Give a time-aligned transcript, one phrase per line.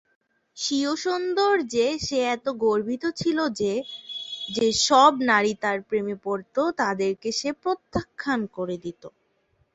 [0.57, 3.73] স্বীয় সৌন্দর্যে সে এত গর্বিত ছিল যে
[4.49, 9.03] যে-সব নারী তার প্রেমে পড়ত তাদেরকে সে প্রত্যাখ্যান করে দিত।